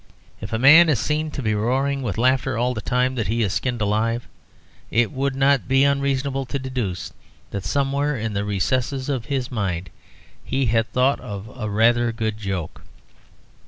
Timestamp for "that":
3.13-3.27, 7.51-7.63